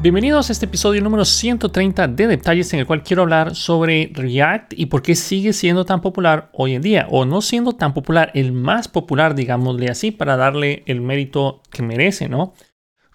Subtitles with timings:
[0.00, 4.74] Bienvenidos a este episodio número 130 de Detalles en el cual quiero hablar sobre React
[4.76, 8.30] y por qué sigue siendo tan popular hoy en día o no siendo tan popular,
[8.34, 12.54] el más popular, digámosle así, para darle el mérito que merece, ¿no?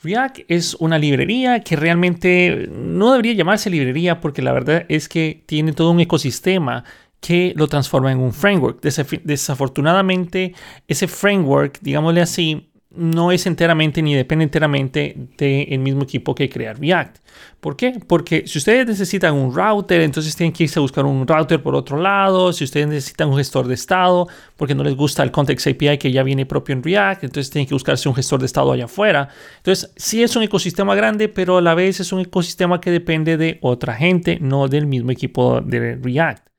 [0.02, 5.42] React es una librería que realmente no debería llamarse librería porque la verdad es que
[5.46, 6.84] tiene todo un ecosistema
[7.22, 8.82] que lo transforma en un framework.
[8.82, 10.54] Desafortunadamente,
[10.90, 16.80] ese framework, digámosle así, no es enteramente ni depende enteramente del mismo equipo que crear
[16.80, 17.18] React.
[17.60, 18.00] ¿Por qué?
[18.06, 21.76] Porque si ustedes necesitan un router, entonces tienen que irse a buscar un router por
[21.76, 22.54] otro lado.
[22.54, 26.12] Si ustedes necesitan un gestor de estado, porque no les gusta el Context API que
[26.12, 29.30] ya viene propio en React, entonces tienen que buscarse un gestor de estado allá afuera.
[29.58, 33.38] Entonces, sí es un ecosistema grande, pero a la vez es un ecosistema que depende
[33.38, 36.53] de otra gente, no del mismo equipo de React.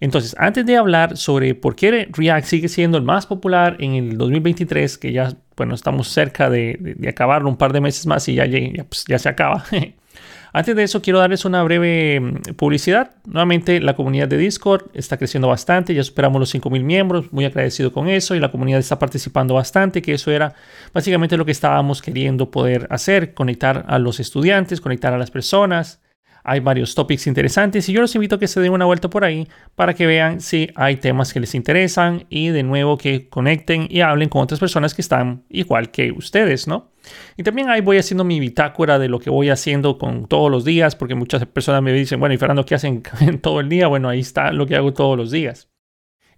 [0.00, 4.18] Entonces, antes de hablar sobre por qué React sigue siendo el más popular en el
[4.18, 8.46] 2023, que ya bueno, estamos cerca de, acabarlo un par de meses más y ya,
[8.46, 9.64] ya, pues, ya se acaba.
[10.52, 13.10] Antes de eso, quiero darles una breve mm, publicidad.
[13.26, 15.94] Nuevamente, la comunidad de Discord está creciendo bastante.
[15.94, 17.32] Ya superamos los 5.000 miembros.
[17.32, 18.34] Muy agradecido con eso.
[18.34, 20.54] Y la comunidad está participando bastante, que eso era
[20.94, 23.34] básicamente lo que estábamos queriendo poder hacer.
[23.34, 26.00] Conectar a los estudiantes, conectar a las personas.
[26.48, 29.22] Hay varios topics interesantes y yo los invito a que se den una vuelta por
[29.22, 33.86] ahí para que vean si hay temas que les interesan y de nuevo que conecten
[33.90, 36.90] y hablen con otras personas que están igual que ustedes, ¿no?
[37.36, 40.64] Y también ahí voy haciendo mi bitácora de lo que voy haciendo con todos los
[40.64, 43.02] días, porque muchas personas me dicen, bueno, y Fernando, ¿qué hacen
[43.42, 43.86] todo el día?
[43.88, 45.68] Bueno, ahí está lo que hago todos los días.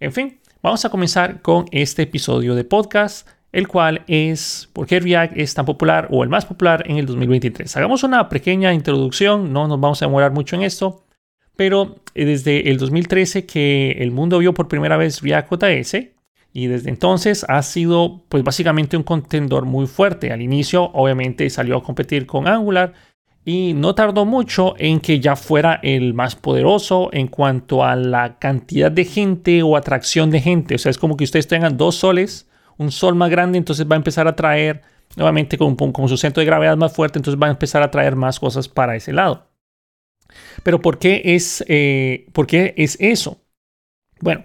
[0.00, 5.00] En fin, vamos a comenzar con este episodio de podcast el cual es por qué
[5.00, 7.76] React es tan popular o el más popular en el 2023.
[7.76, 11.04] Hagamos una pequeña introducción, no nos vamos a demorar mucho en esto,
[11.56, 15.96] pero eh, desde el 2013 que el mundo vio por primera vez React JS
[16.52, 20.32] y desde entonces ha sido pues básicamente un contendor muy fuerte.
[20.32, 22.92] Al inicio obviamente salió a competir con Angular
[23.44, 28.38] y no tardó mucho en que ya fuera el más poderoso en cuanto a la
[28.38, 30.75] cantidad de gente o atracción de gente.
[30.75, 32.50] O sea, es como que ustedes tengan dos soles
[32.80, 34.80] un sol más grande, entonces va a empezar a traer,
[35.14, 35.76] nuevamente con,
[36.08, 38.96] su centro de gravedad más fuerte, entonces va a empezar a traer más cosas para
[38.96, 39.50] ese lado.
[40.62, 43.42] Pero ¿por qué es, eh, ¿por qué es eso?
[44.20, 44.44] Bueno,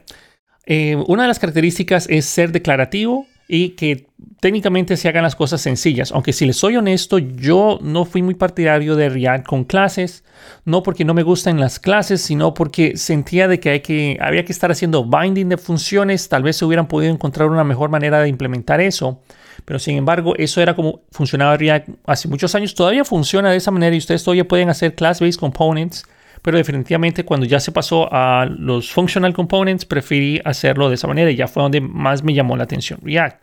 [0.66, 4.08] eh, una de las características es ser declarativo y que
[4.40, 6.12] técnicamente se hagan las cosas sencillas.
[6.12, 10.24] Aunque si les soy honesto, yo no fui muy partidario de React con clases,
[10.66, 14.46] no porque no me gustan las clases, sino porque sentía de que, hay que había
[14.46, 18.20] que estar haciendo binding de funciones, tal vez se hubieran podido encontrar una mejor manera
[18.22, 19.22] de implementar eso.
[19.64, 23.72] Pero sin embargo, eso era como funcionaba React hace muchos años, todavía funciona de esa
[23.72, 26.06] manera y ustedes todavía pueden hacer class-based components
[26.46, 31.32] pero definitivamente cuando ya se pasó a los functional components, preferí hacerlo de esa manera
[31.32, 33.42] y ya fue donde más me llamó la atención React.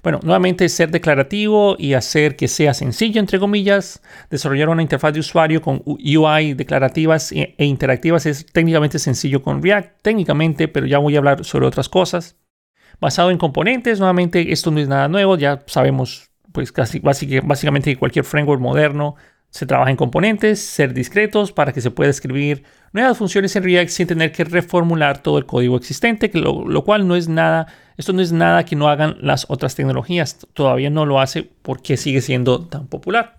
[0.00, 4.00] Bueno, nuevamente ser declarativo y hacer que sea sencillo, entre comillas.
[4.30, 9.60] Desarrollar una interfaz de usuario con UI declarativas e, e interactivas es técnicamente sencillo con
[9.60, 12.36] React, técnicamente, pero ya voy a hablar sobre otras cosas.
[13.00, 18.24] Basado en componentes, nuevamente esto no es nada nuevo, ya sabemos pues casi básicamente cualquier
[18.24, 19.16] framework moderno
[19.56, 23.88] se trabaja en componentes, ser discretos para que se pueda escribir nuevas funciones en React
[23.88, 28.12] sin tener que reformular todo el código existente, que lo, cual no es nada, esto
[28.12, 30.46] no es nada que no hagan las otras tecnologías.
[30.52, 33.38] Todavía no lo hace porque sigue siendo tan popular.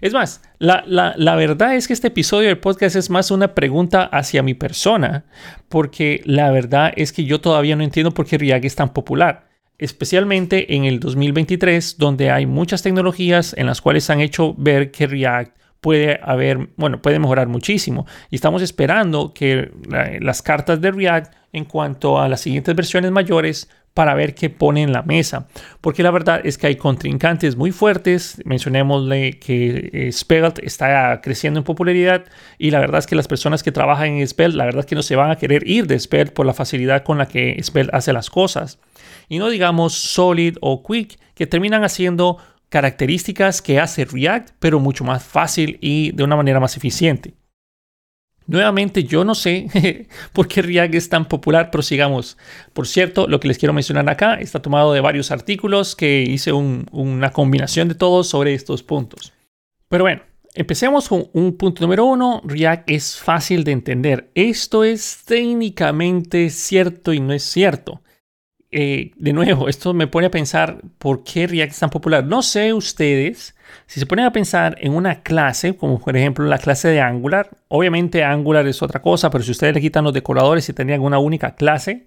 [0.00, 4.04] Es más, la, la, verdad es que este episodio del podcast es más una pregunta
[4.04, 5.24] hacia mi persona,
[5.68, 9.46] porque la verdad es que yo todavía no entiendo por qué React es tan popular
[9.78, 15.06] especialmente en el 2023, donde hay muchas tecnologías en las cuales han hecho ver que
[15.06, 18.06] React puede haber, bueno, puede mejorar muchísimo.
[18.30, 19.70] Y estamos esperando que
[20.20, 24.82] las cartas de React en cuanto a las siguientes versiones mayores para ver qué pone
[24.82, 25.48] en la mesa.
[25.80, 28.42] Porque la verdad es que hay contrincantes muy fuertes.
[28.44, 32.26] Mencionémosle que eh, Svelte está creciendo en popularidad
[32.58, 34.96] y la verdad es que las personas que trabajan en Svelte, la verdad es que
[34.96, 37.96] no se van a querer ir de Svelte por la facilidad con la que Svelte
[37.96, 38.78] hace las cosas.
[39.30, 42.36] Y no digamos Solid o Quick, que terminan haciendo
[42.68, 47.32] características que hace React, pero mucho más fácil y de una manera más eficiente.
[48.46, 52.36] Nuevamente, yo no sé por qué React es tan popular, pero sigamos.
[52.72, 56.52] Por cierto, lo que les quiero mencionar acá está tomado de varios artículos que hice
[56.52, 59.32] una combinación de todos sobre estos puntos.
[59.88, 60.22] Pero bueno,
[60.54, 62.40] empecemos con un punto número uno.
[62.44, 64.30] React es fácil de entender.
[64.34, 68.00] Esto es técnicamente cierto y no es cierto.
[68.70, 72.24] Eh, de nuevo, esto me pone a pensar por qué React es tan popular.
[72.24, 73.55] No sé ustedes,
[73.86, 77.50] si se ponen a pensar en una clase, como por ejemplo la clase de Angular,
[77.68, 81.18] obviamente Angular es otra cosa, pero si ustedes le quitan los decoradores y tendrían una
[81.18, 82.06] única clase,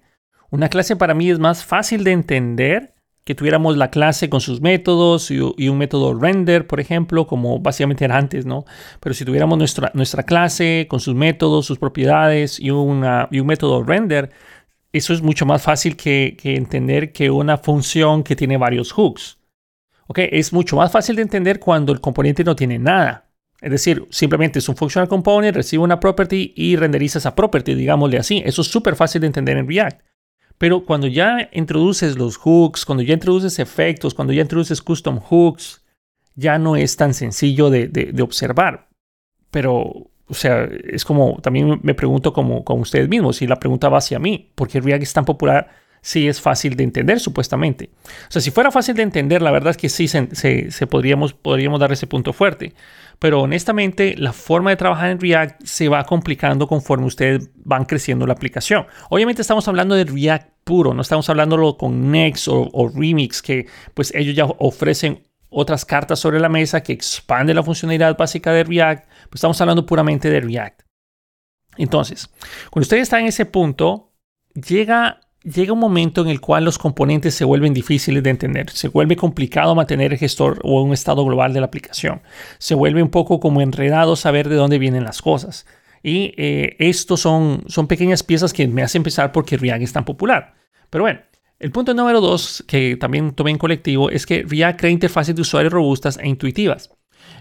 [0.50, 2.94] una clase para mí es más fácil de entender
[3.24, 8.04] que tuviéramos la clase con sus métodos y, un método render, por ejemplo, como básicamente
[8.04, 8.64] era antes, ¿no?
[8.98, 13.46] Pero si tuviéramos nuestra, nuestra clase con sus métodos, sus propiedades y, una, y un
[13.46, 14.30] método render,
[14.92, 19.38] eso es mucho más fácil que, entender que una función que tiene varios hooks.
[20.10, 20.18] ¿Ok?
[20.32, 23.30] Es mucho más fácil de entender cuando el componente no tiene nada.
[23.60, 28.18] Es decir, simplemente es un functional component, recibe una property y renderiza esa property, digámosle
[28.18, 28.42] así.
[28.44, 30.02] Eso es súper fácil de entender en React.
[30.58, 35.84] Pero cuando ya introduces los hooks, cuando ya introduces efectos, cuando ya introduces custom hooks,
[36.34, 38.88] ya no es tan sencillo de, observar.
[39.52, 43.88] Pero, o sea, es como, también me pregunto como, con ustedes mismos, si la pregunta
[43.88, 45.70] va hacia mí, ¿por qué React es tan popular?
[46.02, 47.90] Si es fácil de entender, supuestamente.
[48.28, 51.78] O sea, si fuera fácil de entender, la verdad es que sí se, podríamos, podríamos
[51.78, 52.74] dar ese punto fuerte.
[53.18, 58.26] Pero honestamente, la forma de trabajar en React se va complicando conforme ustedes van creciendo
[58.26, 58.86] la aplicación.
[59.10, 64.14] Obviamente estamos hablando de React puro, no estamos hablando con Next o, Remix, que pues
[64.14, 69.06] ellos ya ofrecen otras cartas sobre la mesa que expanden la funcionalidad básica de React.
[69.28, 70.80] Pues estamos hablando puramente de React.
[71.76, 72.30] Entonces,
[72.70, 74.12] cuando usted está en ese punto,
[74.54, 78.70] llega llega un momento en el cual los componentes se vuelven difíciles de entender.
[78.70, 82.22] Se vuelve complicado mantener el gestor o un estado global de la aplicación.
[82.58, 85.66] Se vuelve un poco como enredado saber de dónde vienen las cosas.
[86.02, 89.92] Y eh, estos son, son pequeñas piezas que me hacen pensar por qué React es
[89.92, 90.54] tan popular.
[90.88, 91.20] Pero bueno,
[91.58, 95.42] el punto número dos que también tomé en colectivo es que React crea interfaces de
[95.42, 96.90] usuario robustas e intuitivas.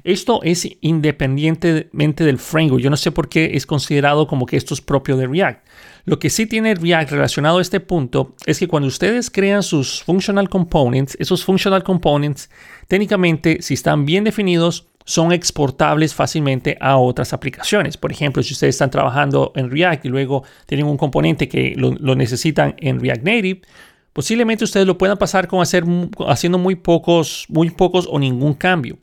[0.03, 2.81] Esto es independientemente del framework.
[2.81, 5.65] Yo no sé por qué es considerado como que esto es propio de React.
[6.05, 10.03] Lo que sí tiene React relacionado a este punto es que cuando ustedes crean sus
[10.03, 12.49] functional components, esos functional components,
[12.87, 17.97] técnicamente, si están bien definidos, son exportables fácilmente a otras aplicaciones.
[17.97, 22.15] Por ejemplo, si ustedes están trabajando en React y luego tienen un componente que lo,
[22.15, 23.61] necesitan en React Native,
[24.13, 25.83] posiblemente ustedes lo puedan pasar con hacer,
[26.27, 28.99] haciendo muy pocos, muy pocos o ningún cambio.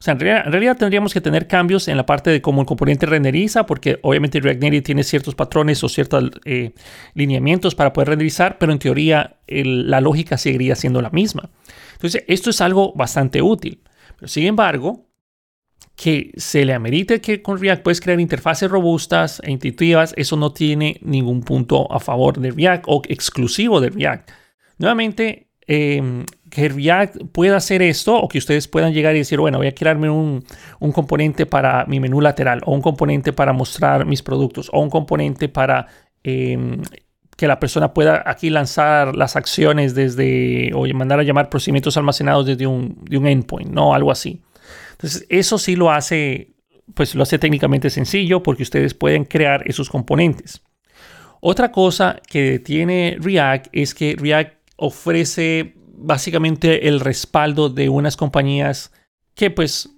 [0.00, 3.04] O sea, en realidad, tendríamos que tener cambios en la parte de cómo el componente
[3.04, 6.72] renderiza, porque obviamente React Native tiene ciertos patrones o ciertos eh,
[7.12, 11.50] lineamientos para poder renderizar, pero en teoría la lógica seguiría siendo la misma.
[11.92, 13.82] Entonces, esto es algo bastante útil.
[14.24, 15.10] Sin embargo,
[15.96, 20.54] que se le amerite que con React puedes crear interfaces robustas e intuitivas, eso no
[20.54, 24.30] tiene ningún punto a favor de React o exclusivo de React.
[24.78, 29.58] Nuevamente, Em, que React pueda hacer esto o que ustedes puedan llegar y decir, bueno,
[29.58, 30.44] voy a crearme un,
[30.92, 35.48] componente para mi menú lateral o un componente para mostrar mis productos o un componente
[35.48, 35.86] para
[36.24, 36.82] em,
[37.36, 42.46] que la persona pueda aquí lanzar las acciones desde o mandar a llamar procedimientos almacenados
[42.46, 43.94] desde un, de un endpoint, ¿no?
[43.94, 44.42] Algo así.
[44.92, 46.52] Entonces, eso sí lo hace,
[46.94, 50.62] pues lo hace técnicamente sencillo porque ustedes pueden crear esos componentes.
[51.40, 58.92] Otra cosa que tiene React es que React ofrece básicamente el respaldo de unas compañías
[59.34, 59.90] que pues,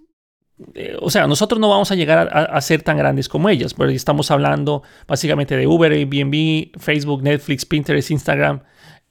[0.74, 3.94] eh, o sea, nosotros no vamos a llegar a, ser tan grandes como ellas, porque
[3.94, 8.60] estamos hablando básicamente de Uber, Airbnb, Facebook, Netflix, Pinterest, Instagram,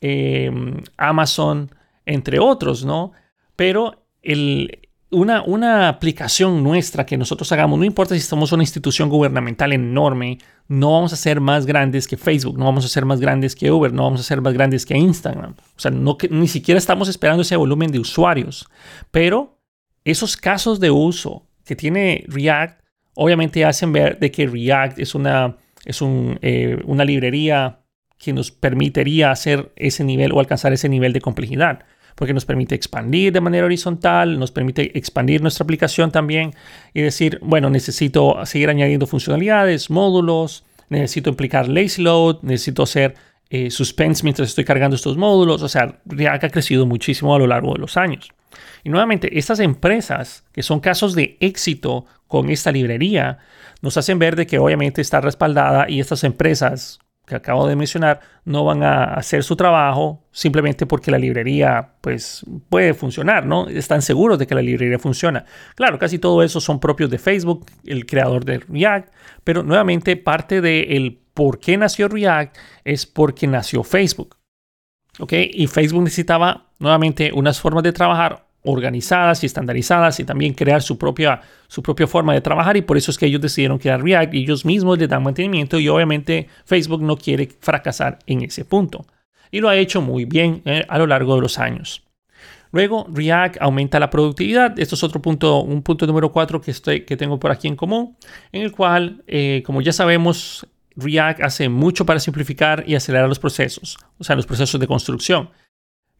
[0.01, 1.73] em, Amazon,
[2.06, 3.13] entre otros, ¿no?
[3.56, 9.10] Pero el, una, una, aplicación nuestra que nosotros hagamos, no importa si somos una institución
[9.10, 13.19] gubernamental enorme, no vamos a ser más grandes que Facebook, no vamos a ser más
[13.19, 15.56] grandes que Uber, no vamos a ser más grandes que Instagram.
[15.76, 18.69] O sea, no, que, ni siquiera estamos esperando ese volumen de usuarios.
[19.12, 19.59] Pero
[20.06, 22.81] esos casos de uso que tiene React,
[23.16, 26.00] obviamente hacen ver de que React es una, es
[26.42, 27.81] eh, una librería
[28.18, 31.83] que nos permitiría hacer ese nivel o alcanzar ese nivel de complejidad
[32.15, 36.53] porque nos permite expandir de manera horizontal, nos permite expandir nuestra aplicación también
[36.94, 43.15] y decir, bueno, necesito seguir añadiendo funcionalidades, módulos, necesito implicar lazy load, necesito hacer
[43.49, 45.61] eh, suspense mientras estoy cargando estos módulos.
[45.61, 48.31] O sea, React ha crecido muchísimo a lo largo de los años.
[48.83, 53.39] Y nuevamente, estas empresas que son casos de éxito con esta librería,
[53.81, 56.99] nos hacen ver de que obviamente está respaldada y estas empresas
[57.31, 62.45] que acabo de mencionar no van a hacer su trabajo simplemente porque la librería pues
[62.68, 63.69] puede funcionar, ¿no?
[63.69, 65.45] Están seguros de que la librería funciona.
[65.76, 69.14] Claro, casi todo eso son propios de Facebook, el creador de React,
[69.45, 74.35] pero nuevamente parte del por qué nació React es porque nació Facebook.
[75.19, 75.31] ¿Ok?
[75.54, 80.97] Y Facebook necesitaba nuevamente unas formas de trabajar organizadas y estandarizadas y también crear su
[80.97, 84.33] propia, su propia forma de trabajar y por eso es que ellos decidieron crear React
[84.33, 89.06] y ellos mismos le dan mantenimiento y obviamente Facebook no quiere fracasar en ese punto
[89.51, 92.03] y lo ha hecho muy bien eh, a lo largo de los años.
[92.71, 94.80] Luego, React aumenta la productividad.
[94.80, 97.75] Esto es otro punto, un punto número cuatro que, estoy, que tengo por aquí en
[97.75, 98.15] común,
[98.53, 100.65] en el cual, eh, como ya sabemos,
[100.95, 105.49] React hace mucho para simplificar y acelerar los procesos, o sea, los procesos de construcción.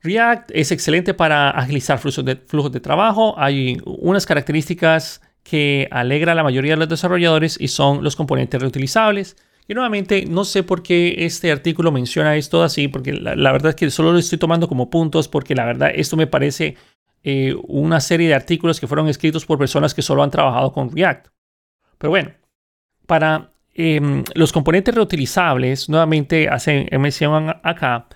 [0.04, 3.36] React es excelente para agilizar flujos de, flujos de trabajo.
[3.38, 8.60] Hay unas características que alegra a la mayoría de los desarrolladores y son los componentes
[8.60, 9.36] reutilizables.
[9.68, 13.76] Y nuevamente, no sé por qué este artículo menciona esto así, porque la, verdad es
[13.76, 16.76] que solo lo estoy tomando como puntos, porque la verdad esto me parece
[17.24, 20.92] eh, una serie de artículos que fueron escritos por personas que solo han trabajado con
[20.92, 21.28] React.
[21.98, 22.32] Pero bueno,
[23.06, 28.08] para em, los componentes reutilizables, nuevamente hacen mención acá,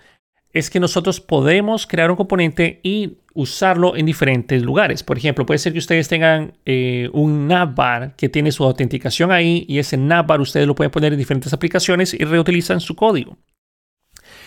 [0.56, 5.04] es que nosotros podemos crear un componente y usarlo en diferentes lugares.
[5.04, 9.66] Por ejemplo, puede ser que ustedes tengan eh, un navbar que tiene su autenticación ahí
[9.68, 13.38] y ese navbar ustedes lo pueden poner en diferentes aplicaciones y reutilizan su código.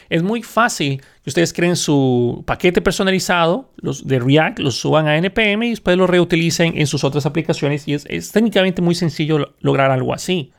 [0.08, 5.18] Es muy fácil que ustedes creen su paquete personalizado los de React, lo suban a
[5.18, 9.90] NPM y después lo reutilicen en sus otras aplicaciones y es técnicamente muy sencillo lograr
[9.90, 10.54] algo así.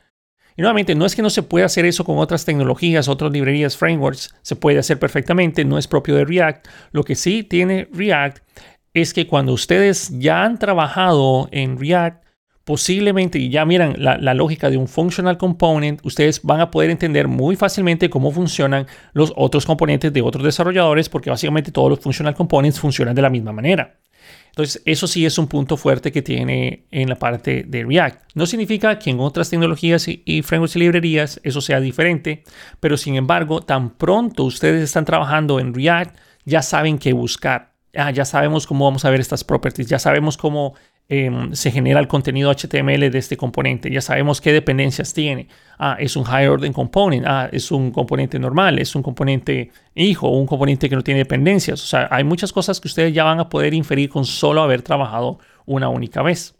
[0.60, 3.78] Y nuevamente, no es que no se pueda hacer eso con otras tecnologías, otras librerías,
[3.78, 6.68] frameworks, se puede hacer perfectamente, no es propio de React.
[6.92, 8.40] Lo que sí tiene React
[8.94, 12.26] es que cuando ustedes ya han trabajado en React,
[12.66, 16.90] posiblemente, y ya miran la, la, lógica de un functional component, ustedes van a poder
[16.90, 22.02] entender muy fácilmente cómo funcionan los otros componentes de otros desarrolladores, porque básicamente todos los
[22.02, 23.96] functional components funcionan de la misma manera.
[24.50, 28.24] Entonces, eso sí es un punto fuerte que tiene en la parte de React.
[28.36, 32.44] No significa que en otras tecnologías y, frameworks y librerías eso sea diferente,
[32.80, 37.74] pero sin embargo, tan pronto ustedes están trabajando en React, ya saben qué buscar.
[37.96, 40.76] Ah, ya sabemos cómo vamos a ver estas properties, ya sabemos cómo
[41.12, 43.90] Em, se genera el contenido HTML de este componente.
[43.90, 45.48] Ya sabemos qué dependencias tiene.
[45.80, 47.26] Ah, es un high order component.
[47.28, 48.78] Ah, es un componente normal.
[48.78, 51.84] Es un componente hijo, un componente que no tiene dependencias.
[51.84, 54.84] O sea, hay muchas cosas que ustedes ya van a poder inferir con solo haber
[54.84, 56.56] trabajado una única vez.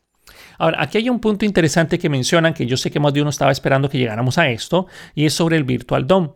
[0.58, 3.30] Ahora, aquí hay un punto interesante que mencionan que yo sé que más de uno
[3.30, 6.32] estaba esperando que llegáramos a esto y es sobre el Virtual DOM.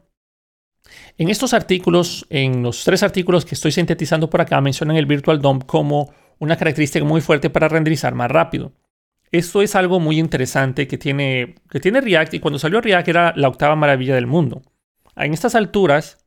[1.17, 5.41] En estos artículos, en los tres artículos que estoy sintetizando por acá, mencionan el Virtual
[5.41, 8.73] DOM como una característica muy fuerte para renderizar más rápido.
[9.31, 13.33] Esto es algo muy interesante que tiene, que tiene React y cuando salió React era
[13.35, 14.61] la octava maravilla del mundo.
[15.15, 16.23] En estas alturas,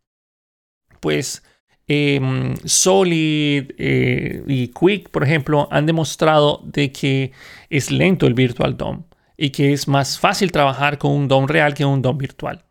[1.01, 1.45] pues
[1.87, 7.33] em, Solid eh, y Quick, por ejemplo, han demostrado de que
[7.71, 9.05] es lento el Virtual DOM
[9.37, 12.66] y que es más fácil trabajar con un DOM real que un DOM virtual.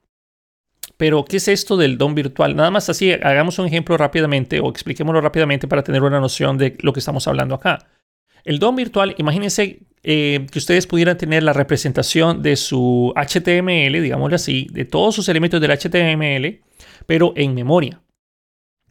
[0.98, 2.56] Pero, ¿qué es esto del DOM virtual?
[2.56, 6.78] Nada más así, hagamos un ejemplo rápidamente o expliquémoslo rápidamente para tener una noción de
[6.82, 7.88] lo que estamos hablando acá.
[8.46, 14.36] El DOM virtual, imagínense eh, que ustedes pudieran tener la representación de su HTML, digámoslo
[14.36, 16.62] así, de todos sus elementos del HTML,
[17.08, 18.02] pero en memoria.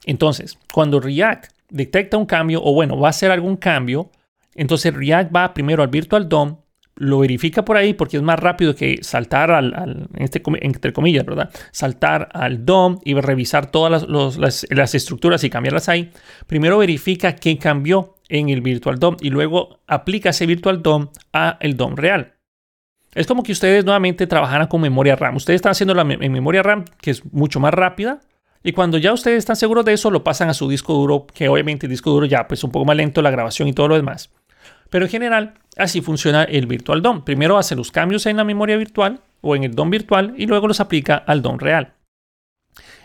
[0.04, 4.10] Entonces, cuando React detecta un cambio, o bueno, va a hacer algún cambio,
[4.54, 6.58] entonces React va primero al Virtual DOM,
[6.96, 11.50] lo verifica por ahí porque es más rápido que saltar al, este, entre comillas, ¿verdad?
[11.72, 16.10] Saltar al DOM y revisar todas las, estructuras y cambiarlas ahí.
[16.46, 21.58] Primero verifica qué cambió en el Virtual DOM y luego aplica ese Virtual DOM a
[21.60, 22.34] el DOM real.
[23.14, 25.36] Es como que ustedes nuevamente trabajaran con memoria RAM.
[25.36, 28.20] Ustedes están haciendo la en memoria RAM, que es mucho más rápida.
[28.64, 31.48] Y cuando ya ustedes están seguros de eso, lo pasan a su disco duro, que
[31.48, 33.96] obviamente el disco duro ya pues un poco más lento la grabación y todo lo
[33.96, 34.30] demás.
[34.94, 37.24] Pero en general, así funciona el Virtual DOM.
[37.24, 40.68] Primero hace los cambios en la memoria virtual o en el DOM virtual y luego
[40.68, 41.94] los aplica al DOM real.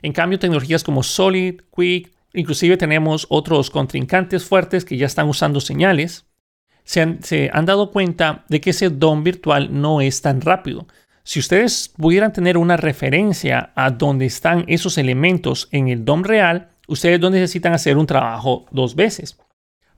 [0.03, 5.59] En cambio, tecnologías como Solid, Quick, inclusive tenemos otros contrincantes fuertes que ya están usando
[5.59, 6.27] señales,
[6.83, 10.85] se han, se han dado cuenta de que ese DOM virtual no es tan rápido.
[11.23, 16.69] Si ustedes pudieran tener una referencia a dónde están esos elementos en el DOM real,
[16.87, 19.39] ustedes no necesitan hacer un trabajo dos veces.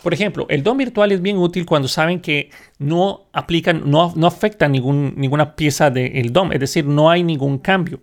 [0.02, 4.28] Por ejemplo, el DOM virtual es bien útil cuando saben que no aplican, no, no
[4.28, 8.02] afectan ningún, ninguna pieza del DOM, es decir, no hay ningún cambio.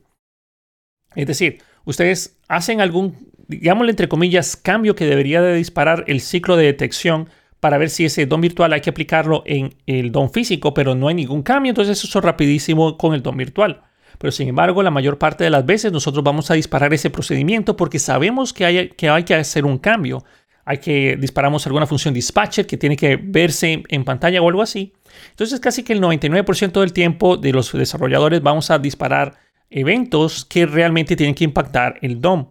[1.15, 3.17] Es decir, ustedes hacen algún,
[3.49, 7.29] digámosle entre comillas, cambio que debería de disparar el ciclo de detección
[7.59, 11.09] para ver si ese DOM virtual hay que aplicarlo en el DOM físico, pero no
[11.09, 13.83] hay ningún cambio, entonces eso es rapidísimo con el DOM virtual.
[14.19, 17.77] Pero sin embargo, la mayor parte de las veces nosotros vamos a disparar ese procedimiento
[17.77, 20.25] porque sabemos que hay que, hay que hacer un cambio
[20.69, 24.93] hay que disparamos alguna función dispatcher que tiene que verse en pantalla o algo así.
[25.31, 29.39] Entonces casi que el 99% del tiempo de los desarrolladores vamos a disparar
[29.71, 32.49] eventos que realmente tienen que impactar el DOM.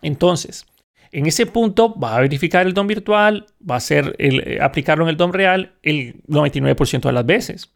[0.00, 0.64] Entonces,
[1.12, 5.04] en ese punto va a verificar el DOM virtual, va a hacer el, eh, aplicarlo
[5.04, 7.74] en el DOM real el 99% de las veces.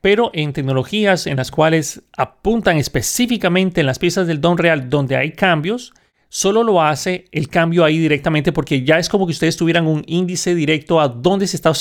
[0.00, 5.16] Pero en tecnologías en las cuales apuntan específicamente en las piezas del DOM real donde
[5.16, 5.92] hay cambios,
[6.28, 10.04] solo lo hace el cambio ahí directamente porque ya es como que ustedes tuvieran un
[10.06, 11.72] índice directo a dónde se está,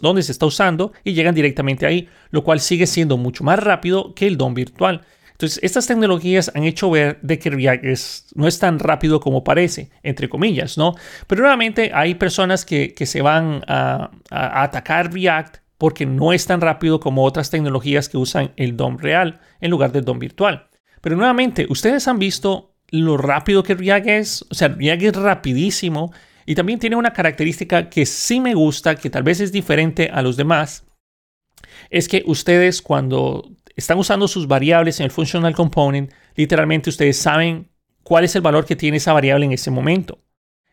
[0.00, 4.14] dónde, se está usando y llegan directamente ahí, lo cual sigue siendo mucho más rápido
[4.14, 5.02] que el DOM virtual.
[5.32, 7.84] Entonces, estas tecnologías han hecho ver de que React
[8.34, 10.94] no es tan rápido como parece, entre comillas, ¿no?
[11.26, 16.62] Pero nuevamente hay personas que, se van a, a, atacar React porque no es tan
[16.62, 20.68] rápido como otras tecnologías que usan el DOM real en lugar del DOM virtual.
[21.02, 26.12] Pero nuevamente, ustedes han visto lo rápido que React es, o sea, React es rapidísimo
[26.44, 30.22] y también tiene una característica que sí me gusta, que tal vez es diferente a
[30.22, 30.84] los demás,
[31.90, 37.68] es que ustedes cuando están usando sus variables en el functional component, literalmente ustedes saben
[38.02, 40.18] cuál es el valor que tiene esa variable en ese momento.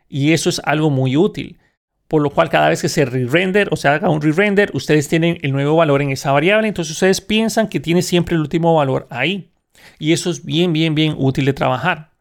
[0.08, 1.60] Y eso es algo muy útil.
[2.08, 5.40] Por lo cual cada vez que se re-render o se haga un re-render, ustedes tienen
[5.42, 6.68] el nuevo valor en esa variable.
[6.68, 9.53] Entonces ustedes piensan que tiene siempre el último valor ahí.
[10.00, 12.12] Y eso es bien, bien, bien útil de trabajar.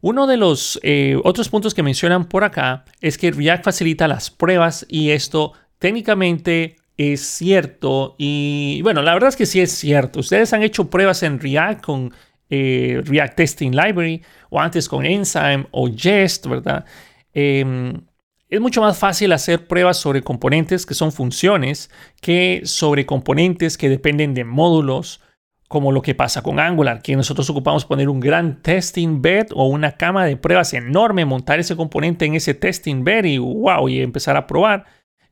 [0.00, 4.30] Uno de los eh, otros puntos que mencionan por acá es que React facilita las
[4.30, 8.14] pruebas y esto técnicamente es cierto.
[8.18, 10.20] Y bueno, la verdad es que sí es cierto.
[10.20, 12.12] Ustedes han hecho pruebas en React con
[12.50, 16.84] eh, React Testing Library o antes con Enzyme o Jest, ¿verdad?
[17.32, 18.00] Em,
[18.48, 23.88] es mucho más fácil hacer pruebas sobre componentes que son funciones que sobre componentes que
[23.88, 25.20] dependen de módulos,
[25.68, 29.66] como lo que pasa con Angular, que nosotros ocupamos poner un gran testing bed o
[29.66, 34.00] una cama de pruebas enorme, montar ese componente en ese testing bed y wow, y
[34.00, 34.84] empezar a probar.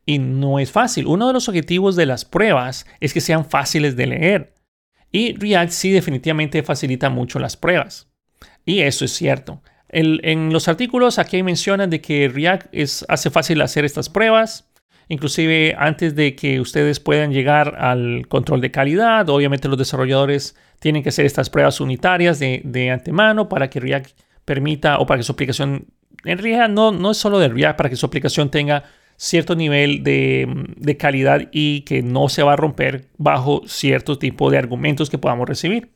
[0.05, 1.07] Y no es fácil.
[1.07, 4.55] Uno de los objetivos de las pruebas es que sean fáciles de leer.
[5.11, 8.09] Y React sí definitivamente facilita mucho las pruebas.
[8.67, 9.63] Y eso es cierto.
[9.89, 14.69] en los artículos aquí mencionan de que React es, hace fácil hacer estas pruebas.
[15.09, 21.03] Inclusive antes de que ustedes puedan llegar al control de calidad, obviamente los desarrolladores tienen
[21.03, 25.25] que hacer estas pruebas unitarias de, de antemano para que React permita o para que
[25.25, 25.87] su aplicación,
[26.25, 28.85] en realidad no, no es solo de React, para que su aplicación tenga
[29.17, 34.59] cierto nivel de, calidad y que no se va a romper bajo cierto tipo de
[34.59, 35.93] argumentos que podamos recibir.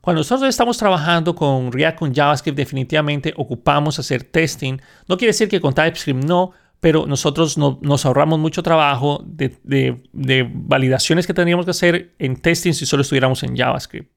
[0.00, 4.78] Cuando nosotros estamos trabajando con React con JavaScript, definitivamente ocupamos hacer testing.
[5.06, 11.26] No quiere decir que con TypeScript no, pero nosotros nos ahorramos mucho trabajo de, validaciones
[11.26, 14.10] que tendríamos que hacer en testing si solo estuviéramos en JavaScript.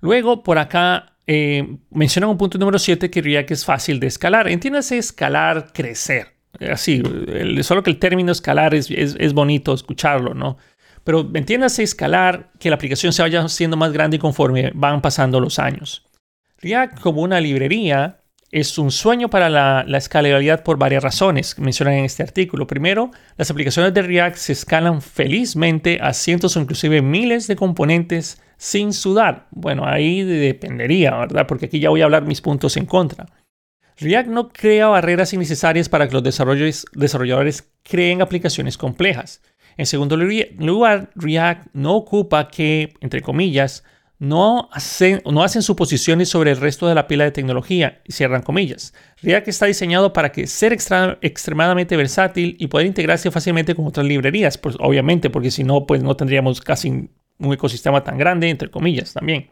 [0.00, 4.48] Luego, por acá eh, mencionan un punto número 7 que React es fácil de escalar.
[4.48, 6.32] Entiéndase escalar, crecer
[6.70, 7.02] así,
[7.62, 10.58] solo que el término escalar es, es, bonito escucharlo, ¿no?
[11.04, 15.58] Pero entiéndase escalar que la aplicación se vaya siendo más grande conforme van pasando los
[15.58, 16.06] años.
[16.58, 18.21] React como una librería
[18.52, 22.66] es un sueño para la, la, escalabilidad por varias razones que mencionan en este artículo.
[22.66, 28.40] Primero, las aplicaciones de React se escalan felizmente a cientos o inclusive miles de componentes
[28.58, 29.48] sin sudar.
[29.50, 31.46] Bueno, ahí dependería, ¿verdad?
[31.48, 33.26] Porque aquí ya voy a hablar mis puntos en contra.
[33.98, 39.40] React no crea barreras innecesarias para que los desarrolladores creen aplicaciones complejas.
[39.76, 43.84] En segundo lugar, React no ocupa que, entre comillas,
[44.22, 45.20] no hacen,
[45.62, 48.94] suposiciones sobre el resto de la pila de tecnología, cierran comillas.
[49.20, 54.58] React está diseñado para que ser extremadamente versátil y poder integrarse fácilmente con otras librerías,
[54.58, 59.12] pues obviamente, porque si no, pues no tendríamos casi un ecosistema tan grande, entre comillas,
[59.12, 59.50] también.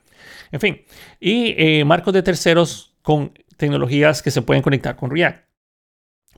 [0.52, 0.82] En fin,
[1.18, 5.48] y eh, marcos de terceros con tecnologías que se pueden conectar con React.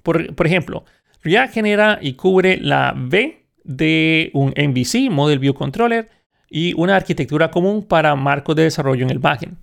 [0.03, 0.87] Por, ejemplo,
[1.23, 6.09] React genera y cubre la V de un MVC, Model View Controller,
[6.55, 9.57] y una arquitectura común para marcos de desarrollo en el backend.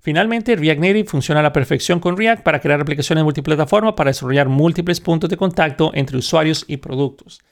[0.00, 4.48] Finalmente, React Native funciona a la perfección con React para crear aplicaciones multiplataforma para desarrollar
[4.48, 7.42] múltiples puntos de contacto entre usuarios y productos.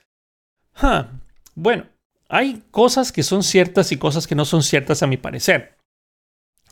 [1.54, 1.84] Bueno,
[2.30, 5.76] hay cosas que son ciertas y cosas que no son ciertas a mi parecer.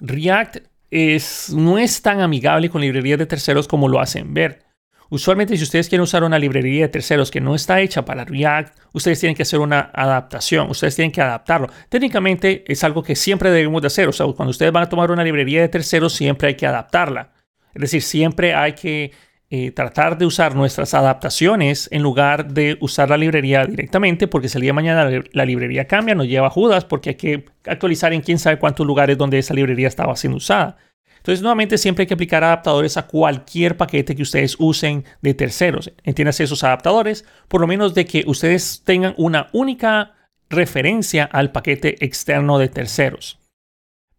[0.00, 0.58] React
[0.90, 4.64] es, no es tan amigable con librerías de terceros como lo hacen ver.
[5.08, 8.76] Usualmente si ustedes quieren usar una librería de terceros que no está hecha para React,
[8.92, 11.68] ustedes tienen que hacer una adaptación, ustedes tienen que adaptarlo.
[11.88, 15.10] Técnicamente es algo que siempre debemos de hacer, o sea, cuando ustedes van a tomar
[15.10, 17.32] una librería de terceros siempre hay que adaptarla.
[17.74, 19.12] Es decir, siempre hay que
[19.48, 24.58] eh, tratar de usar nuestras adaptaciones en lugar de usar la librería directamente, porque si
[24.58, 28.12] el día de mañana la librería cambia, nos lleva a Judas, porque hay que actualizar
[28.12, 30.78] en quién sabe cuántos lugares donde esa librería estaba siendo usada.
[31.26, 35.90] Entonces, nuevamente, siempre hay que aplicar adaptadores a cualquier paquete que ustedes usen de terceros.
[36.04, 40.14] Entiéndase esos adaptadores, por lo menos de que ustedes tengan una única
[40.48, 43.40] referencia al paquete externo de terceros.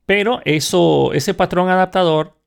[0.06, 2.42] Pero eso, ese patrón adaptador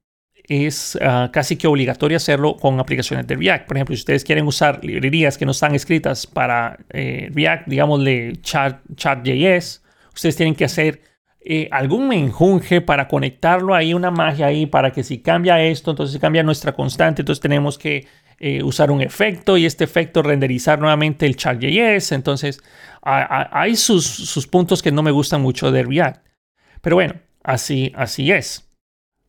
[0.44, 3.66] es ah, casi que obligatorio hacerlo con aplicaciones de React.
[3.66, 8.32] Por ejemplo, si ustedes quieren usar librerías que no están escritas para eh, React, digámosle
[8.42, 11.09] Chart.js, ustedes tienen que hacer
[11.42, 16.20] eh, algún menjunje para conectarlo ahí, una magia ahí, para que si cambia esto, entonces
[16.20, 18.06] cambia nuestra constante, entonces tenemos que
[18.38, 22.12] eh, usar un efecto y este efecto renderizar nuevamente el Chart.js.
[22.12, 22.62] Entonces,
[23.02, 26.26] hay sus, sus puntos que no me gustan mucho de React.
[26.80, 28.66] Pero bueno, así, así es.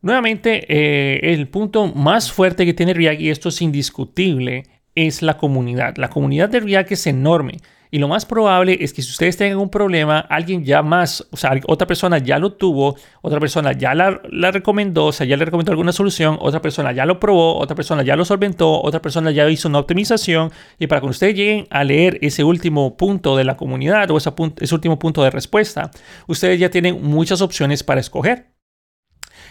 [0.02, 4.64] Nuevamente, eh, el punto más fuerte que tiene React, y esto es indiscutible,
[4.96, 5.98] es la comunidad.
[5.98, 7.60] La comunidad de React es enorme.
[7.94, 11.36] Y lo más probable es que si ustedes tengan un problema, alguien ya más, o
[11.36, 15.44] sea, otra persona ya lo tuvo, otra persona ya la, recomendó, o sea, ya le
[15.44, 19.32] recomendó alguna solución, otra persona ya lo probó, otra persona ya lo solventó, otra persona
[19.32, 20.52] ya hizo una optimización.
[20.80, 24.32] Y para que ustedes lleguen a leer ese último punto de la comunidad o ese,
[24.62, 25.92] ese último punto de respuesta,
[26.28, 28.52] ustedes ya tienen muchas opciones para escoger.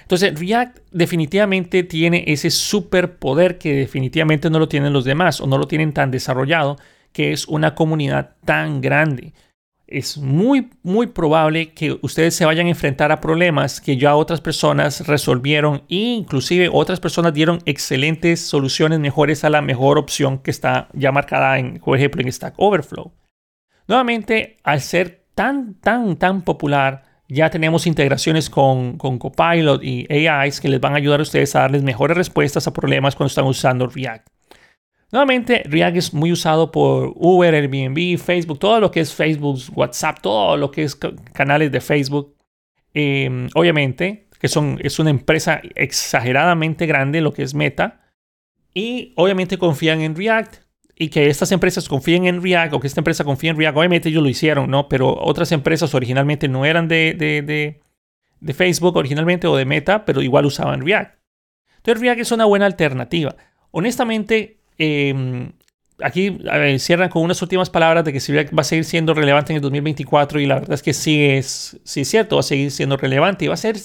[0.01, 5.59] Entonces, React definitivamente tiene ese superpoder que definitivamente no lo tienen los demás o no
[5.59, 6.79] lo tienen tan desarrollado,
[7.13, 9.33] que es una comunidad tan grande.
[9.87, 14.41] Es muy, muy probable que ustedes se vayan a enfrentar a problemas que ya otras
[14.41, 20.53] personas resolvieron e inclusive otras personas dieron excelentes soluciones mejores a la mejor opción que
[20.53, 23.13] está ya marcada en, por ejemplo, en Stack Overflow.
[23.89, 30.69] Nuevamente, al ser tan, tan, tan popular, ya tenemos integraciones con, Copilot y AIs que
[30.69, 33.87] les van a ayudar a ustedes a darles mejores respuestas a problemas cuando están usando
[33.87, 34.27] React.
[35.13, 40.21] Nuevamente, React es muy usado por Uber, Airbnb, Facebook, todo lo que es Facebook, WhatsApp,
[40.21, 42.37] todo lo que es canales de Facebook.
[42.95, 48.01] Em, obviamente, que son, es una empresa exageradamente grande, lo que es Meta.
[48.73, 50.57] Y obviamente confían en React
[50.95, 54.09] y que estas empresas confíen en React o que esta empresa confíe en React, obviamente
[54.11, 54.89] ellos lo hicieron, ¿no?
[54.89, 57.81] Pero otras empresas originalmente no eran de, de,
[58.41, 61.19] de, Facebook originalmente o de Meta, pero igual usaban React.
[61.79, 63.35] Entonces React es una buena alternativa.
[63.71, 65.53] Honestamente, em,
[66.03, 66.39] aquí
[66.79, 69.57] cierran con unas últimas palabras de que si React va a seguir siendo relevante en
[69.57, 72.97] el 2024 y la verdad es que sí es, sí cierto, va a seguir siendo
[72.97, 73.77] relevante y va a ser,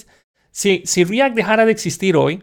[0.50, 2.42] si, si React dejara de existir hoy,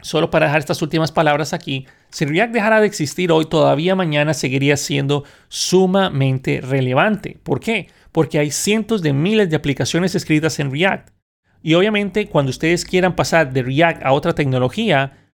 [0.00, 4.32] solo para dejar estas últimas palabras aquí, si React dejara de existir hoy, todavía mañana
[4.32, 7.38] seguiría siendo sumamente relevante.
[7.42, 7.88] ¿Por qué?
[8.12, 11.10] Porque hay cientos de miles de aplicaciones escritas en React.
[11.62, 15.27] Y obviamente cuando ustedes quieran pasar de React a otra tecnología,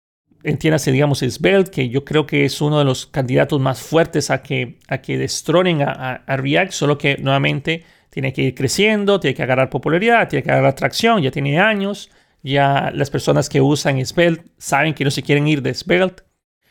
[0.44, 4.44] entiéndase, digamos, Svelte, que yo creo que es uno de los candidatos más fuertes a
[4.44, 9.44] que, a que destronen a, React, solo que nuevamente tiene que ir creciendo, tiene que
[9.44, 12.12] agarrar popularidad, tiene que agarrar tracción, ya tiene años.
[12.44, 16.24] Ya las personas que usan Svelte saben que no se quieren ir de Svelte.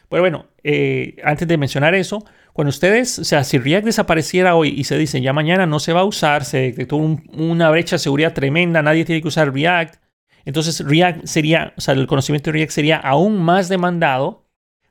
[0.08, 4.74] Pero bueno, eh, antes de mencionar eso, cuando ustedes, o sea, si React desapareciera hoy
[4.76, 8.00] y se dice ya mañana no se va a usar, se detectó una brecha de
[8.00, 9.96] seguridad tremenda, nadie tiene que usar React,
[10.44, 14.46] entonces React sería, o sea, el conocimiento de React sería aún más demandado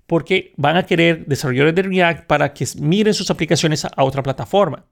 [0.08, 4.86] porque van a querer desarrolladores de React para que miren sus aplicaciones a otra plataforma.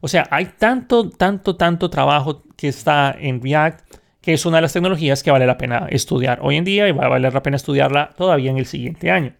[0.00, 3.80] O sea, hay tanto, tanto, tanto trabajo que está en React
[4.24, 6.92] que es una de las tecnologías que vale la pena estudiar hoy en día y
[6.92, 9.36] va a valer la pena estudiarla todavía en el siguiente año.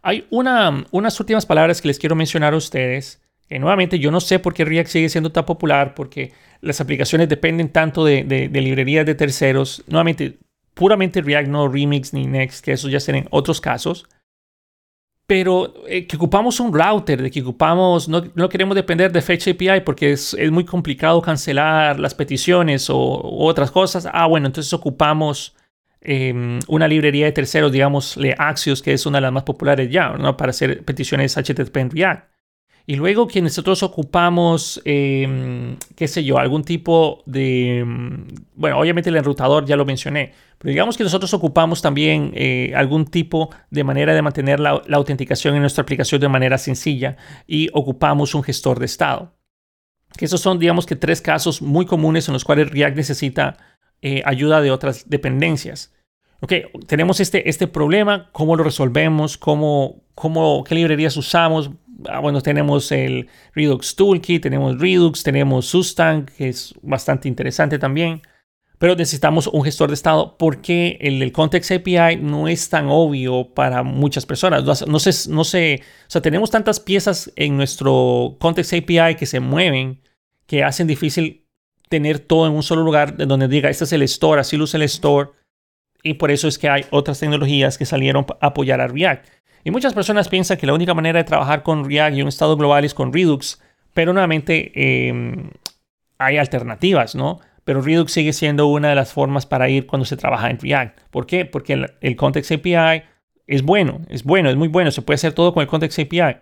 [0.00, 4.20] Hay una, unas últimas palabras que les quiero mencionar a ustedes, que nuevamente yo no
[4.20, 8.48] sé por qué React sigue siendo tan popular, porque las aplicaciones dependen tanto de, de,
[8.48, 9.84] de librerías de terceros.
[9.86, 10.38] Nuevamente,
[10.74, 14.06] puramente React, no Remix ni Next, que eso ya serán otros casos
[15.26, 19.48] pero eh, que ocupamos un router, de que ocupamos, no, no, queremos depender de Fetch
[19.48, 24.08] API porque es, es muy complicado cancelar las peticiones o, otras cosas.
[24.12, 25.56] Ah, bueno, entonces ocupamos
[26.00, 30.10] em, una librería de terceros, digamos, Axios, que es una de las más populares ya,
[30.10, 30.36] ¿no?
[30.36, 32.35] para hacer peticiones HTTP en React.
[32.88, 39.10] Y luego que nosotros ocupamos, em, qué sé yo, algún tipo de, em, bueno, obviamente
[39.10, 43.82] el enrutador ya lo mencioné, pero digamos que nosotros ocupamos también eh, algún tipo de
[43.82, 47.16] manera de mantener la, autenticación en nuestra aplicación de manera sencilla
[47.48, 49.34] y ocupamos un gestor de estado.
[50.16, 53.56] Que esos son, digamos que, tres casos muy comunes en los cuales React necesita
[54.00, 55.92] eh, ayuda de otras dependencias.
[56.40, 56.52] Ok,
[56.86, 59.36] tenemos este, este problema, ¿cómo lo resolvemos?
[59.36, 61.70] ¿Cómo, cómo, ¿Qué librerías usamos?
[62.08, 68.22] Ah, bueno, tenemos el Redux Toolkit, tenemos Redux, tenemos Sustank, que es bastante interesante también.
[68.78, 73.82] Pero necesitamos un gestor de estado porque el, Context API no es tan obvio para
[73.82, 74.64] muchas personas.
[74.86, 79.40] No, sé, no sé, o sea, tenemos tantas piezas en nuestro Context API que se
[79.40, 80.02] mueven
[80.46, 81.46] que hacen difícil
[81.88, 84.82] tener todo en un solo lugar donde diga, este es el store, así luce el
[84.84, 85.30] store.
[86.02, 89.26] Y por eso es que hay otras tecnologías que salieron a apoyar a React.
[89.66, 92.56] Y muchas personas piensan que la única manera de trabajar con React y un estado
[92.56, 93.60] global es con Redux,
[93.94, 94.70] pero nuevamente
[95.08, 95.50] em,
[96.18, 97.40] hay alternativas, ¿no?
[97.64, 101.00] Pero Redux sigue siendo una de las formas para ir cuando se trabaja en React.
[101.10, 101.46] ¿Por qué?
[101.46, 103.02] Porque el, el Context API
[103.48, 106.36] es bueno, es bueno, es muy bueno, se puede hacer todo con el Context API.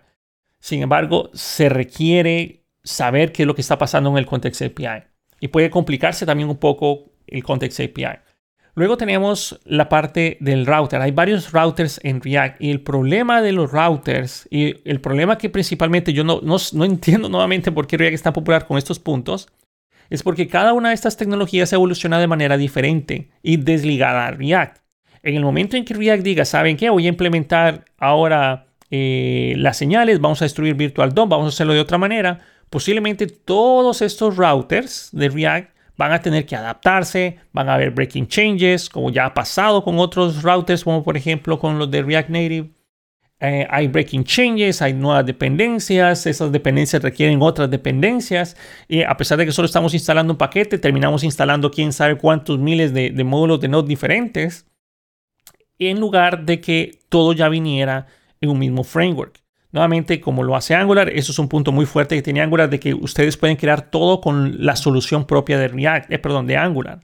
[0.59, 5.03] Sin embargo, se requiere saber qué es lo que está pasando en el Context API.
[5.39, 8.19] Y puede complicarse también un poco el Context API.
[8.75, 11.01] Luego tenemos la parte del router.
[11.01, 15.49] Hay varios routers en React y el problema de los routers y el problema que
[15.49, 19.47] principalmente yo no, no, entiendo nuevamente por qué React es tan popular con estos puntos
[20.09, 24.77] es porque cada una de estas tecnologías evoluciona de manera diferente y desligada a React.
[25.23, 26.89] En el momento en que React diga, ¿saben qué?
[26.89, 31.73] Voy a implementar ahora eh, las señales, vamos a destruir Virtual DOM, vamos a hacerlo
[31.73, 37.69] de otra manera, posiblemente todos estos routers de React van a tener que adaptarse, van
[37.69, 41.79] a haber breaking changes, como ya ha pasado con otros routers, como por ejemplo con
[41.79, 42.71] los de React Native.
[43.39, 48.55] Eh, hay breaking changes, hay nuevas dependencias, esas dependencias requieren otras dependencias.
[48.87, 52.59] Y a pesar de que solo estamos instalando un paquete, terminamos instalando quién sabe cuántos
[52.59, 54.65] miles de, de módulos de Node diferentes,
[55.79, 58.07] en lugar de que todo ya viniera
[58.39, 59.44] en un mismo framework.
[59.75, 62.79] Nuevamente, como lo hace Angular, eso es un punto muy fuerte que tiene Angular de
[62.79, 67.01] que ustedes pueden crear todo con la solución propia de React, eh, perdón, de Angular.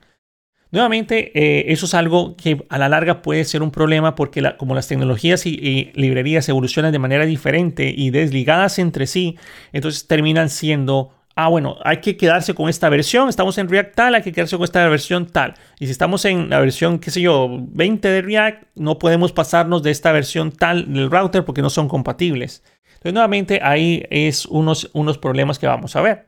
[0.72, 4.74] Nuevamente, eh, eso es algo que a la larga puede ser un problema porque como
[4.74, 9.38] las tecnologías y, librerías evolucionan de manera diferente y desligadas entre sí,
[9.74, 14.16] entonces terminan siendo, ah, bueno, hay que quedarse con esta versión, estamos en React tal,
[14.16, 15.56] hay que quedarse con esta versión tal.
[15.80, 19.84] Y si estamos en la versión, qué sé yo, 20 de React, no podemos pasarnos
[19.84, 22.64] de esta versión tal del router porque no son compatibles.
[23.02, 26.28] Entonces, nuevamente, ahí es unos, unos problemas que vamos a ver.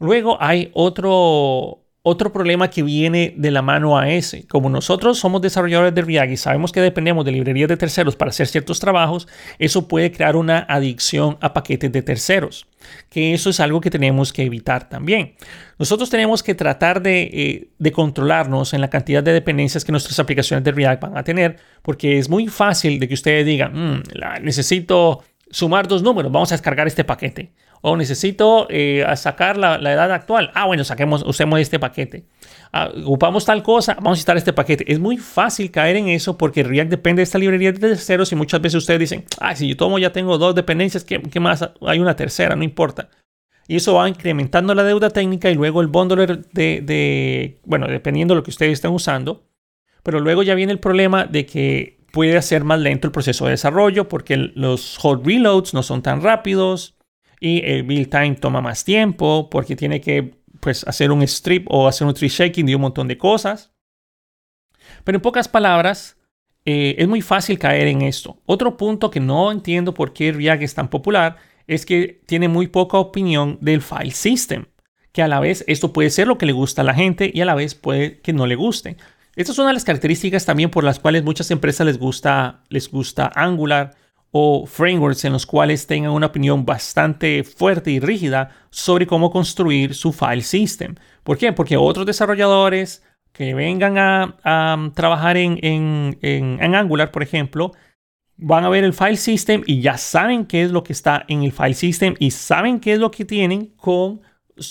[0.00, 4.46] Luego hay otro, otro problema que viene de la mano a ese.
[4.46, 8.28] Como nosotros somos desarrolladores de React y sabemos que dependemos de librerías de terceros para
[8.28, 9.26] hacer ciertos trabajos,
[9.58, 12.66] eso puede crear una adicción a paquetes de terceros,
[13.08, 15.32] que eso es algo que tenemos que evitar también.
[15.78, 20.62] Nosotros tenemos que tratar de, eh, controlarnos en la cantidad de dependencias que nuestras aplicaciones
[20.62, 24.02] de React van a tener, porque es muy fácil de que ustedes digan, mm,
[24.42, 27.52] necesito sumar dos números, vamos a descargar este paquete.
[27.86, 30.50] O necesito eh, sacar la, edad actual.
[30.54, 32.24] Ah, bueno, saquemos, usemos este paquete.
[32.72, 34.90] Ah, ocupamos tal cosa, vamos a instalar este paquete.
[34.90, 38.36] Es muy fácil caer en eso porque React depende de esta librería de terceros y
[38.36, 41.68] muchas veces ustedes dicen, ah, si yo tomo ya tengo dos dependencias, ¿qué, más?
[41.82, 43.10] Hay una tercera, no importa.
[43.68, 48.32] Y eso va incrementando la deuda técnica y luego el bundler de, de, bueno, dependiendo
[48.32, 49.44] de lo que ustedes estén usando.
[50.02, 53.50] Pero luego ya viene el problema de que puede hacer más lento el proceso de
[53.50, 56.93] desarrollo porque los hot reloads no son tan rápidos
[57.44, 61.86] y el build time toma más tiempo porque tiene que pues, hacer un strip o
[61.86, 63.70] hacer un tree shaking de un montón de cosas.
[65.04, 66.16] Pero en pocas palabras,
[66.64, 68.40] eh, es muy fácil caer en esto.
[68.46, 72.68] Otro punto que no entiendo por qué React es tan popular es que tiene muy
[72.68, 74.64] poca opinión del file system,
[75.12, 77.42] que a la vez esto puede ser lo que le gusta a la gente y
[77.42, 78.96] a la vez puede que no le guste.
[79.36, 82.90] Esta es una de las características también por las cuales muchas empresas les gusta, les
[82.90, 83.96] gusta Angular
[84.36, 89.94] o frameworks en los cuales tengan una opinión bastante fuerte y rígida sobre cómo construir
[89.94, 90.96] su file system.
[91.22, 91.52] ¿Por qué?
[91.52, 97.74] Porque otros desarrolladores que vengan a, trabajar en, en, Angular, por ejemplo,
[98.36, 101.44] van a ver el file system y ya saben qué es lo que está en
[101.44, 104.20] el file system y saben qué es lo que tienen con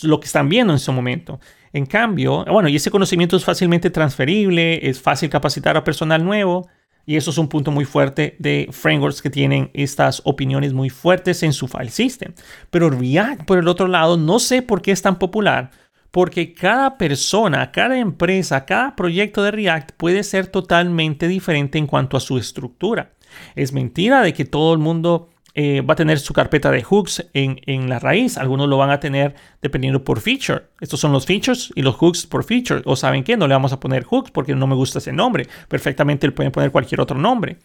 [0.02, 1.40] lo que están viendo en ese momento.
[1.72, 6.68] En cambio, bueno, y ese conocimiento es fácilmente transferible, es fácil capacitar a personal nuevo.
[7.06, 11.44] Y eso es un punto muy fuerte de frameworks que tienen estas opiniones muy fuertes
[11.44, 12.34] en su file system.
[12.70, 15.72] Pero React, por el otro lado, no sé por qué es tan popular.
[16.12, 22.16] Porque cada persona, cada empresa, cada proyecto de React puede ser totalmente diferente en cuanto
[22.16, 23.14] a su estructura.
[23.56, 27.30] Es mentira de que todo el mundo eh, va a tener su carpeta de hooks
[27.34, 28.38] en, la raíz.
[28.38, 30.64] Algunos lo van a tener dependiendo por feature.
[30.82, 32.82] Estos son los features y los hooks por feature.
[32.86, 35.48] O saben qué, no le vamos a poner hooks porque no me gusta ese nombre.
[35.68, 37.58] Perfectamente le pueden poner cualquier otro nombre.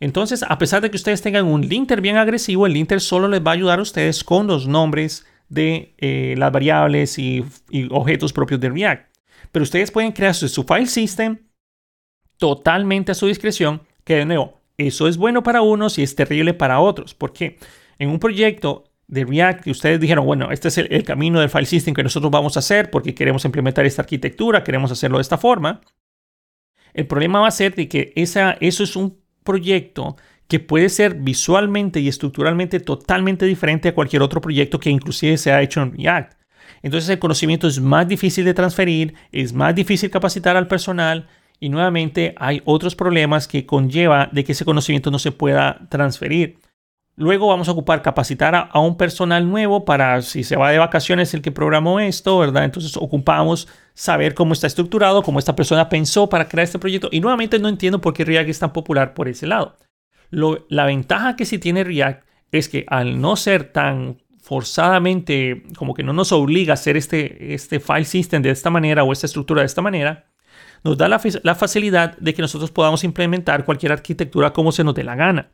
[0.00, 3.40] Entonces, a pesar de que ustedes tengan un linter bien agresivo, el linter solo les
[3.40, 8.32] va a ayudar a ustedes con los nombres de eh, las variables y, y, objetos
[8.32, 9.16] propios de React.
[9.52, 11.38] Pero ustedes pueden crear su, su file system
[12.36, 16.54] totalmente a su discreción, que de nuevo eso es bueno para unos y es terrible
[16.54, 17.14] para otros.
[17.14, 17.58] Porque
[17.98, 21.66] en un proyecto de React que ustedes dijeron, bueno, este es el, camino del file
[21.66, 25.38] system que nosotros vamos a hacer porque queremos implementar esta arquitectura, queremos hacerlo de esta
[25.38, 25.80] forma.
[26.92, 30.16] El problema va a ser de que esa, eso es un proyecto
[30.48, 35.52] que puede ser visualmente y estructuralmente totalmente diferente a cualquier otro proyecto que inclusive se
[35.52, 36.34] ha hecho en React.
[36.82, 41.28] Entonces el conocimiento es más difícil de transferir, es más difícil capacitar al personal
[41.60, 46.58] y nuevamente hay otros problemas que conlleva de que ese conocimiento no se pueda transferir.
[47.18, 51.32] Luego vamos a ocupar capacitar a, un personal nuevo para si se va de vacaciones
[51.32, 52.64] el que programó esto, ¿verdad?
[52.64, 57.08] Entonces ocupamos saber cómo está estructurado, cómo esta persona pensó para crear este proyecto.
[57.10, 59.76] Y nuevamente no entiendo por qué React es tan popular por ese lado.
[60.30, 66.02] la ventaja que sí tiene React es que al no ser tan forzadamente, como que
[66.02, 69.62] no nos obliga a hacer este, este file system de esta manera o esta estructura
[69.62, 70.26] de esta manera,
[70.84, 75.04] nos da la, facilidad de que nosotros podamos implementar cualquier arquitectura como se nos dé
[75.04, 75.50] la gana.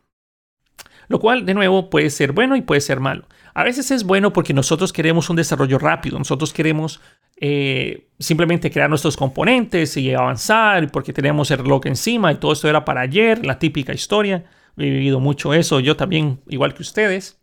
[1.08, 3.26] Lo cual, de nuevo, puede ser bueno y puede ser malo.
[3.54, 7.00] A veces es bueno porque nosotros queremos un desarrollo rápido, nosotros queremos
[7.36, 12.68] eh, simplemente crear nuestros componentes y avanzar porque tenemos el reloj encima y todo esto
[12.68, 14.44] era para ayer, la típica historia.
[14.76, 17.40] He vivido mucho eso, yo también, igual que ustedes,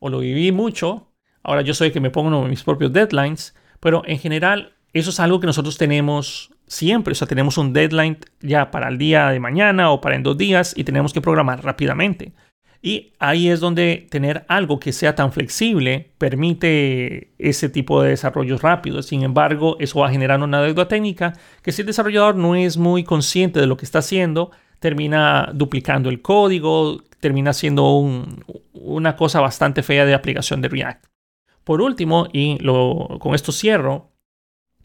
[0.00, 1.12] o lo viví mucho.
[1.42, 5.20] Ahora yo soy el que me pongo mis propios deadlines, pero en general eso es
[5.20, 7.12] algo que nosotros tenemos siempre.
[7.12, 10.36] O sea, tenemos un deadline ya para el día de mañana o para en dos
[10.36, 12.32] días y tenemos que programar rápidamente.
[12.82, 18.60] Y ahí es donde tener algo que sea tan flexible permite ese tipo de desarrollos
[18.60, 19.06] rápidos.
[19.06, 21.32] Sin embargo, eso va a generar una deuda técnica
[21.62, 26.10] que si el desarrollador no es muy consciente de lo que está haciendo, termina duplicando
[26.10, 27.88] el código, termina siendo
[28.74, 31.06] una cosa bastante fea de aplicación de React.
[31.64, 32.58] Por último, y
[33.18, 34.10] con esto cierro,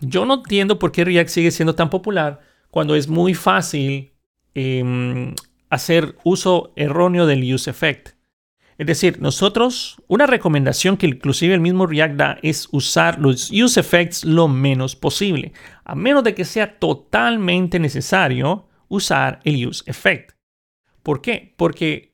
[0.02, 2.40] yo no entiendo por qué React sigue siendo tan popular
[2.72, 4.14] cuando es muy fácil
[4.54, 5.34] em,
[5.70, 8.10] hacer uso erróneo del use effect.
[8.78, 13.80] Es decir, nosotros, una recomendación que inclusive el mismo React da es usar los use
[13.80, 15.52] effects lo menos posible,
[15.84, 20.32] a menos de que sea totalmente necesario usar el use effect.
[21.04, 21.54] ¿Por qué?
[21.58, 22.09] Porque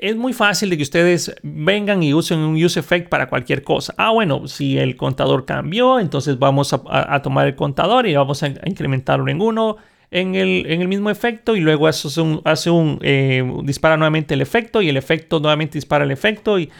[0.00, 3.94] es muy fácil de que ustedes vengan y usen un use effect para cualquier cosa.
[3.98, 8.48] Ah, bueno, si el contador cambió, entonces vamos a, tomar el contador y vamos a,
[8.64, 9.76] incrementarlo en uno
[10.10, 14.34] en el, en el mismo efecto y luego hace un, hace un eh, dispara nuevamente
[14.34, 16.70] el efecto y el efecto nuevamente dispara el efecto y,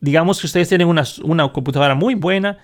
[0.00, 2.58] digamos que ustedes tienen una, una, computadora muy buena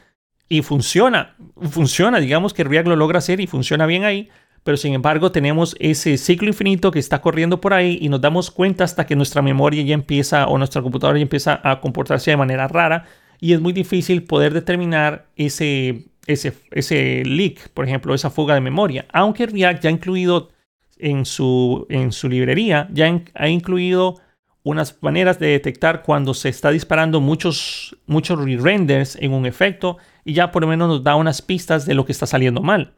[0.48, 1.36] y funciona,
[1.68, 4.30] funciona, digamos que React lo logra hacer y funciona bien ahí,
[4.68, 8.50] pero sin embargo tenemos ese ciclo infinito que está corriendo por ahí y nos damos
[8.50, 12.36] cuenta hasta que nuestra memoria ya empieza o nuestra computadora ya empieza a comportarse de
[12.36, 13.06] manera rara
[13.40, 19.06] y es muy difícil poder determinar ese ese, leak, por ejemplo, esa fuga de memoria.
[19.10, 20.50] Aunque React ya ha incluido
[20.98, 24.20] en su, en su librería, ya ha incluido
[24.64, 30.34] unas maneras de detectar cuando se está disparando muchos, muchos re-renders en un efecto y
[30.34, 32.97] ya por lo menos nos da unas pistas de lo que está saliendo mal.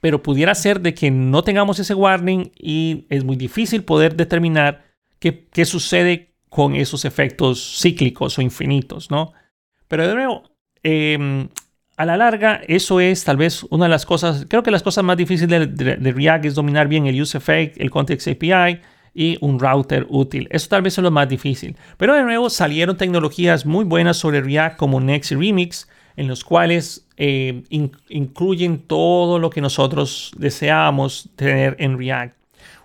[0.00, 4.84] Pero pudiera ser de que no tengamos ese warning y es muy difícil poder determinar
[5.18, 9.32] qué, qué sucede con esos efectos cíclicos o infinitos, ¿no?
[9.88, 10.42] Pero de nuevo,
[10.82, 11.48] eh,
[12.00, 15.04] a la larga, eso es tal vez una de las cosas, creo que las cosas
[15.04, 18.80] más difíciles de, React es dominar bien el use effect, el context API
[19.12, 20.48] y un router útil.
[20.50, 21.76] Eso tal vez es lo más difícil.
[21.98, 27.06] Pero de nuevo salieron tecnologías muy buenas sobre React como Next Remix, en los cuales
[27.16, 27.62] eh,
[28.08, 32.40] incluyen todo lo que nosotros deseamos tener en React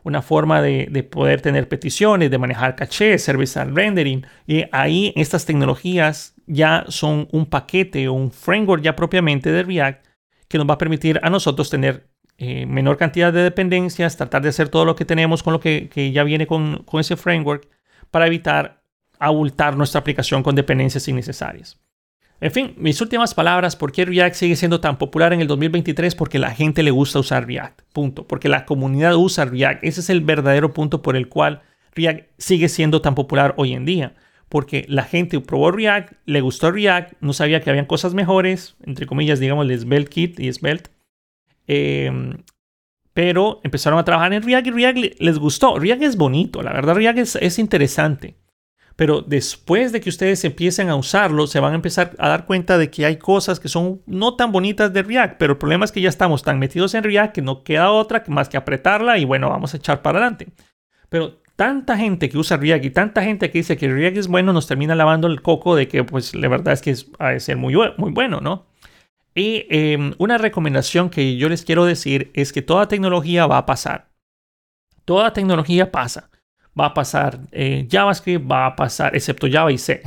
[0.06, 4.24] una forma de, poder tener peticiones, de manejar caché, service rendering.
[4.46, 10.06] Y ahí estas tecnologías ya son un paquete o un framework ya propiamente de React
[10.48, 12.08] que nos va a permitir a nosotros tener
[12.38, 15.90] eh, menor cantidad de dependencias, tratar de hacer todo lo que tenemos con lo que,
[16.14, 17.68] ya viene con, con ese framework
[18.12, 18.84] para evitar
[19.18, 21.80] abultar nuestra aplicación con dependencias innecesarias.
[22.42, 26.16] En fin, mis últimas palabras, ¿por qué React sigue siendo tan popular en el 2023?
[26.16, 28.28] Porque la gente le gusta usar React, punto.
[28.28, 29.84] Porque la comunidad usa React.
[29.84, 31.62] Ese es el verdadero punto por el cual
[31.94, 34.16] React sigue siendo tan popular hoy en día.
[34.50, 39.06] Porque la gente probó React, le gustó React, no sabía que habían cosas mejores, entre
[39.06, 40.92] comillas, digamos, el Svelte Kit y Svelte.
[41.68, 42.44] Em,
[43.14, 45.80] pero empezaron a trabajar en React y React les gustó.
[45.80, 48.36] React es bonito, la verdad, React es interesante.
[48.96, 52.78] Pero después de que ustedes empiecen a usarlo, se van a empezar a dar cuenta
[52.78, 55.92] de que hay cosas que son no tan bonitas de React, pero el problema es
[55.92, 59.26] que ya estamos tan metidos en React que no queda otra más que apretarla y
[59.26, 60.48] bueno, vamos a echar para adelante.
[61.10, 64.54] Pero tanta gente que usa React y tanta gente que dice que React es bueno
[64.54, 67.58] nos termina lavando el coco de que pues la verdad es que es, ha ser
[67.58, 68.66] muy, muy bueno, ¿no?
[69.38, 73.66] Y em, una recomendación que yo les quiero decir es que toda tecnología va a
[73.66, 74.08] pasar.
[75.04, 76.30] Toda tecnología pasa
[76.80, 80.02] va a pasar eh, JavaScript, va a pasar, excepto Java y C.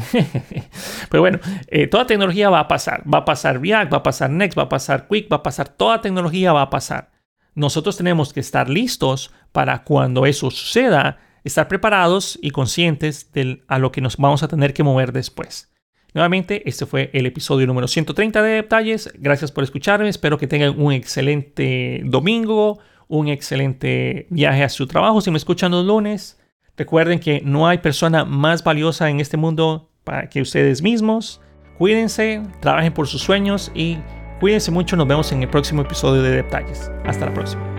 [1.10, 3.02] Pero bueno, eh, toda tecnología va a pasar.
[3.12, 5.68] Va a pasar React, va a pasar Next, va a pasar Quick, va a pasar,
[5.68, 7.10] toda tecnología va a pasar.
[7.54, 13.78] Nosotros tenemos que estar listos para cuando eso suceda, estar preparados y conscientes de a
[13.78, 15.72] lo que nos vamos a tener que mover después.
[16.14, 19.12] Nuevamente, este fue el episodio número 130 de Detalles.
[19.18, 20.08] Gracias por escucharme.
[20.08, 22.78] Espero que tengan un excelente domingo,
[23.08, 25.20] un excelente viaje a su trabajo.
[25.20, 26.38] Si me escuchan los lunes,
[26.78, 29.90] Recuerden que no hay persona más valiosa en este mundo
[30.30, 31.40] que ustedes mismos.
[31.76, 33.98] Cuídense, trabajen por sus sueños y
[34.40, 34.96] cuídense mucho.
[34.96, 36.90] Nos vemos en el próximo episodio de Detalles.
[37.04, 37.77] Hasta la próxima.